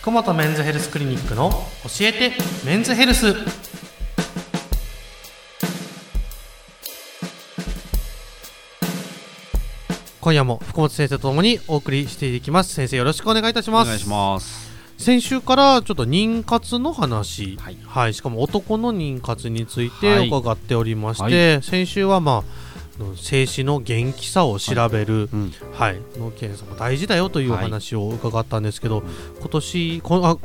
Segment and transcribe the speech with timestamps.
[0.00, 2.32] 福本メンズヘルスクリニックの教えて
[2.64, 3.34] メンズヘルス。
[10.20, 12.74] 今夜も福本先生とともにお送りしていきます。
[12.74, 13.88] 先生よろしくお願いいたします。
[13.88, 14.68] お願いします。
[14.98, 18.12] 先週からちょっと妊活の話、ははい。
[18.12, 20.28] いしかも男の妊活についてはい。
[20.28, 22.67] 伺っておりまして、先週はまあ
[23.16, 25.52] 精子の元気さを調べる、うん。
[25.72, 29.06] はい、の検査も大事だよというおはい話を伺ったんですけど、ん。
[29.40, 30.36] 今年こあ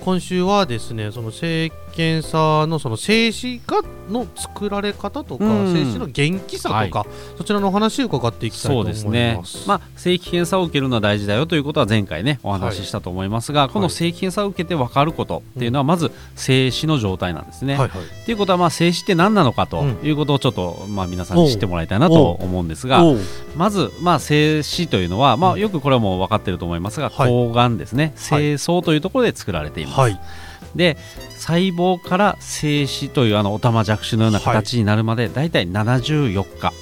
[0.00, 5.72] 今週はですねその性検査のその精子がの作られ方とか、うん。
[5.72, 7.06] 精子の元気さとか、
[7.36, 9.02] そちらのお話を伺っていきたいと思います。
[9.02, 17.76] ですね、まあ、正規検査を受けるのは大事だよということは前回ねお話ししたと思いますが、この正規検査を受けて分かることっていうのはまず精子の状態なんですね。
[17.76, 18.02] はいはい。
[18.02, 23.02] っていうことはまあ精子って何なのかとうんいうことをちょっとまあ皆さんに知ってもらいたいなと思うんですが
[23.56, 25.54] まずまあ精子というのはまうん。
[25.54, 27.30] あよくこれはもう分かっていると思いますがはい。
[27.30, 28.12] 睾丸ですね。
[28.30, 28.56] はい。
[28.56, 30.16] 精巣というところで作られています。
[30.76, 30.96] はいで
[31.36, 35.50] 細胞から精子というあのオタマジャクシのような形になるまでだい。
[35.50, 36.72] たい74日。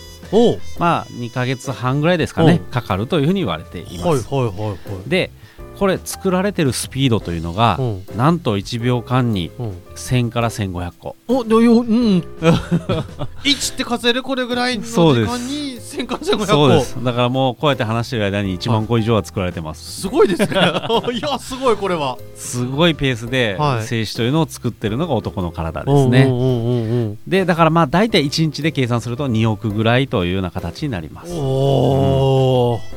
[0.78, 2.60] まあ2ヶ月半ぐらいですかね。
[2.70, 4.34] かかるというふうに言われています。
[4.34, 4.78] はいはいはいはい。
[5.08, 5.30] で
[5.78, 8.04] これ作られてるスピードというのが、うん。
[8.16, 9.70] なんと1秒間にうん。
[9.96, 11.16] 1000から1500個。
[11.26, 12.18] おでようん。
[13.42, 17.04] 1って数えるこれぐらいの時間に1000から1500個そうです。
[17.04, 20.02] だからもうこうやって話してる間に1万個以上は作られてます。
[20.02, 20.46] すごいですね。
[21.12, 22.18] いやすごいこれは。
[22.36, 23.84] すごいペースではい。
[23.84, 31.32] 精子というのを作ってるのが男の体ですね、うんうんうんうんでだからまあ大体1日で計算すると2億ぐらいというような形になります。
[31.32, 31.38] うん。
[31.38, 32.93] おー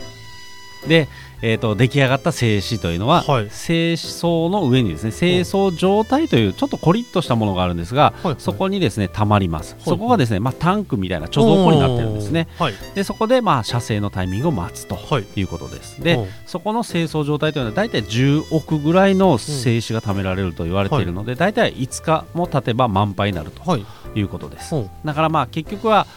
[0.87, 1.07] で、
[1.41, 3.49] えー、と出来上がった精子というのは、はい。
[3.49, 9.83] 精巣の上にですね精巣状態というちょっとコリッとしたものがあるんですが、はいそこにですね溜まります、い。
[9.83, 12.47] そこがですね、まあ、タンクみたいな貯蔵庫になってるんですね。
[12.57, 15.25] はいでそこでまあ射精のタイミングを待つとはい。
[15.35, 15.97] いうことです。
[15.97, 16.03] うん。
[16.03, 23.85] でそこの精巣状態というのは大体10億ぐらいの精子が貯められると言われているので、大体5日も経てば満杯になるとはい。
[24.15, 24.75] いうことです。
[24.75, 24.89] うん。
[25.05, 26.07] だからまあ結局は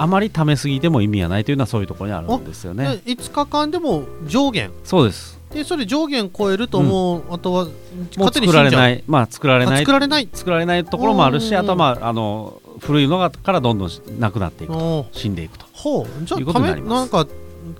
[0.00, 3.02] あまり貯めすぎても意味がないというのはそういうところにあるんですよね。
[3.04, 4.70] で5日間でも上限。
[4.82, 5.38] そうです。
[5.52, 7.72] でそれ上限超えるともう、あとはもう
[8.16, 9.78] 勝手に作られないまあ作られあない。
[9.80, 10.28] 作られない。
[10.32, 11.60] 作られないところもあるしうん。
[11.60, 15.06] あとはまああの古いのがからどんどんなくなっていくと。
[15.12, 15.66] 死んでいくと。
[15.74, 16.06] ほう。
[16.24, 17.26] じゃあためとになんか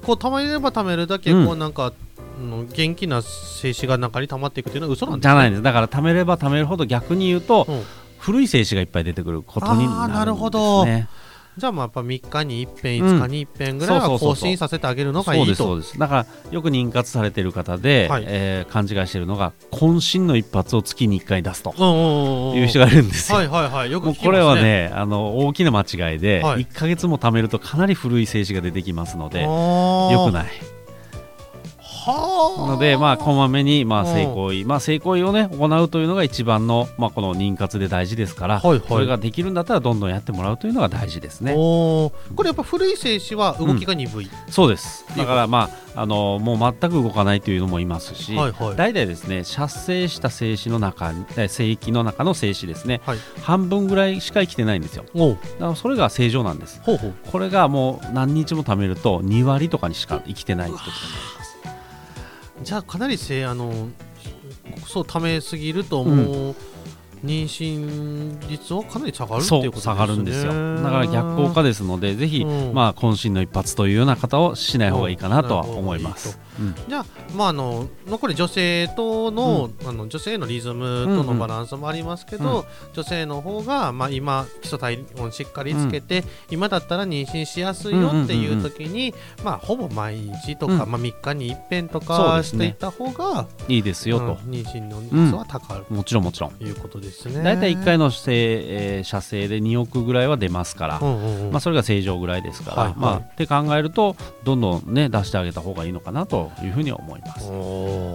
[0.02, 1.46] こうためればためるだけうん。
[1.46, 5.62] こうなんか、うん元気な精子が中に溜まっていくというのは嘘なんですじゃないんです。
[5.62, 7.82] だから貯めれば貯めるほど逆に言うとうん。
[8.18, 10.84] 古い精子がいっぱい出てくることにななるんでするほど。
[10.84, 11.08] ね
[11.56, 15.98] じゃあまあやっぱ3日に一遍うん5日に一遍ぐらいは更新させてあげるのがいそういとですそうです。
[15.98, 18.24] だからよく妊活されている方で、はい。
[18.26, 21.74] えー勘違いしているのが渾身の一発を月に1回出すと。
[21.76, 22.56] うんうんうんうん。
[22.58, 23.90] いう人がいるんですよ、はいはいはい。
[23.90, 24.28] よく聞きますね。
[24.28, 26.64] もうこれはねあの大きな間違いで、はい。
[26.64, 30.44] 1か月も貯めるとかなり古い精子が出てきますのでよくない。
[30.44, 30.69] はあ
[32.12, 41.54] ので、まあ、こまめに、まあ、うん性行為、まあ、性行為をね、行うというのが一番の、まあ、この妊活で大事ですから、はいはいそれができるんだったら、どんどんやってもらうというのが大事ですね。
[41.54, 42.12] こ
[42.42, 45.04] れやっぱ古い精子は動きが鈍い、そうです。
[45.06, 48.34] ていうことだから、まあ、あの、もう全く動かないというのもいますし。
[48.34, 51.12] はいはい大体ですね、射精した精子の中
[51.48, 53.00] 精液の中の精子ですね。
[53.04, 55.04] はい半分ぐらいしか生きてないんですよ。
[55.14, 56.80] だから、それが正常なんです。
[56.82, 61.49] ほうほうこれがもう何日も貯めると、2割とかにしか生きてないってことになります。
[62.62, 63.88] じゃあかなりせあの
[64.86, 66.54] そうためすぎるともう、
[67.24, 69.92] 妊娠率はかなり下がるってそいうことですね。
[69.92, 70.52] う下がるんですよ。
[70.76, 72.74] だから逆効果ですのでぜひ、うん。
[72.74, 76.49] まあ渾身の一発というような方をしない方がいいかなとは思います、うん
[76.88, 90.90] じゃあまああの残り女性との,、あの女性のリズムとのバランスもありますけど、女性の方が、まあ、今基礎体温しっかりつけて、今だったら妊娠しやすいよっていう時に、まあ、ほぼ毎日とか、うん。
[90.90, 95.82] まあ、3日に一遍とかしていった方が、いいですよと、うん妊娠の率は高い。
[95.92, 96.50] もちろんもちろん。
[96.52, 97.42] ということですね。
[97.42, 107.50] 大体1回の精、えー射精で2億ぐらいは出ますから、まあ、それが正常ぐらいですから、まあ、って考えるとどんどんね出してあげた方がいいのかなというふうに思います。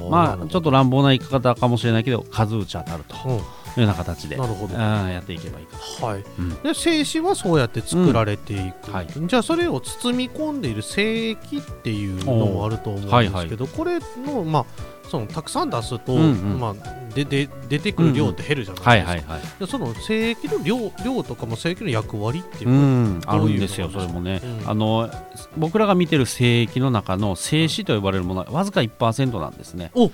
[0.10, 3.42] まあちょっと乱暴な言い方かもしれないけど数打ち当たるとうん。
[3.78, 4.74] いうような形でなるほど。
[4.74, 6.08] うんやっていけばいいかな。
[6.08, 6.64] はい、うん。
[6.64, 8.92] で精子はそうやって作られていく、う。
[8.92, 8.94] ん。
[8.94, 14.66] はいじゃあそれを包み込んでいる精液っていうのもあると思うんですけど、これのまあ
[15.10, 16.24] そのたくさん出すと、うんう
[16.56, 16.60] ん。
[16.60, 19.42] まあ、でで出てくる量って減るじゃないですか、はいはいはい。
[19.60, 24.70] でその精液の量量とかも精液の役割っていううのはん、あどういうのるんですよ、それもね、うん。
[24.70, 25.10] あの
[25.58, 29.92] 僕らが見てる精液の中の精子と呼ばれるものはわずか1%なんですね。
[29.96, 30.12] お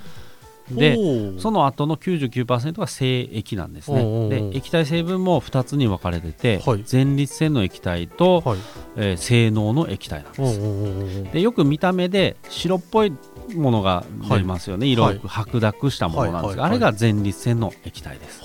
[0.75, 6.83] でその後の99%が精液なんですね、で液体成分も2つに分かれてて、はい。
[6.89, 8.59] 前立腺の液体と、はい。
[8.97, 13.13] えー性能の液体なんです、でよく見た目で白っぽい
[13.53, 15.21] ものが出ますよね、色はい。
[15.23, 18.41] 白濁したものなんですが、あれが前立腺の液体です。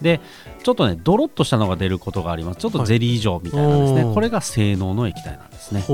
[0.00, 0.20] で
[0.62, 2.60] ちょっとねドロッとしたのが出ることがあります。
[2.60, 5.84] ちょっとゼリー状みたいなですね、はいこれが性能の液体なんですね。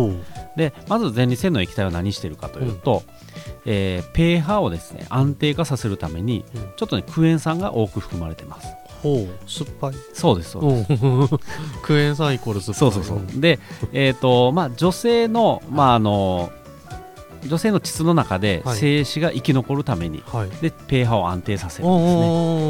[0.57, 3.03] でまず前立腺の液体は何してるかというと、
[3.67, 6.63] えー pH をですね安定化させるためにうん。
[6.77, 8.69] ちょっとねクエン酸が多く含まれてます。
[9.03, 9.95] ほう酸っぱい。
[10.15, 11.29] そうですそうです、うん。
[11.83, 12.93] クエン酸イコール酸っぱい。
[12.93, 13.41] そうそうそう。
[13.41, 13.59] で
[13.93, 16.51] えっ、とまあ女性のまああの
[17.45, 18.77] 女性の膣の中ではい。
[18.77, 20.51] 精子が生き残るために、はい。
[20.63, 22.21] で pH を安定させるんですね。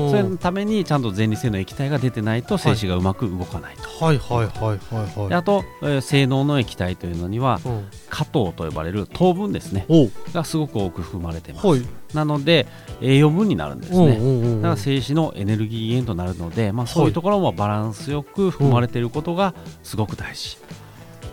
[0.06, 5.28] おそれのためにちゃんと前立腺の液体が出てないと精子がうまく動かないと、はいはいはいはいはい。
[5.28, 7.88] であと、えー性能の液体というのにはうん。
[8.08, 9.86] 果糖と呼ばれる糖分ですね。
[10.32, 11.66] がすごく多く含まれてます。
[11.66, 11.82] はい。
[12.14, 12.66] なので
[13.00, 13.98] 栄養分になるんですね。
[13.98, 20.58] うんうんうんだから精子のエネルギー源となるので、まあ、そういうところもバランスよく含まれていることがすごく大事、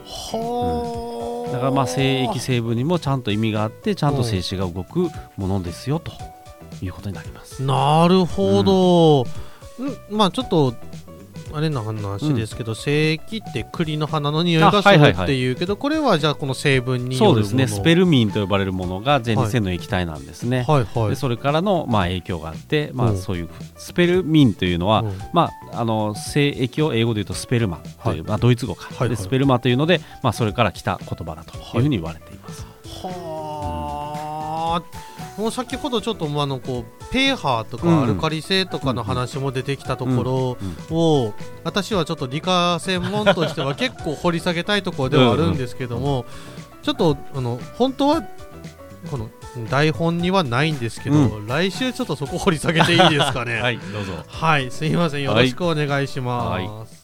[0.05, 6.11] はあだからまあ精液成分にもちゃんと意味があってちゃんと精子が動くものですよと
[6.81, 7.61] いうことになります。
[7.61, 9.23] なるほど、
[9.83, 10.73] んまあちょっと
[11.53, 17.67] あれな話ですけど、精液って栗の花の匂いがするっていうけど、これはじゃあこの成分にそうですね。
[17.67, 20.65] スペルミンと呼ばれるものが前立腺の液体なんですね。
[20.67, 21.09] はいはい。
[21.09, 23.17] でそれからのまあ影響があって、まあ、うん。
[23.17, 25.17] そういうスペルミンというのは、うん。
[25.31, 28.21] まあ、あの精液を英語で言うとスペルマという、はい。
[28.23, 29.09] まあ、ドイツ語か、はいはい。
[29.09, 32.63] でスペルマというので、まあ、それから来た言葉だというふうに言われています。
[32.63, 32.72] はあ、
[35.37, 40.57] もう先ほどちょっとあのこうペーハーとうんかアルカリ性とかの話も出てきたところ
[40.89, 41.33] うんを、
[41.63, 46.25] 私はちょっと理科専門としては結構掘り下げたいところではあるんですけども、
[46.81, 48.23] ちょっとあの本当は
[49.09, 49.29] この
[49.69, 53.59] 台本にはないんですけど、う来週ちょっとそこ掘り下げていいですかね。
[53.61, 55.23] はいどうぞはい、すいません。
[55.23, 57.02] よろしくお願いします。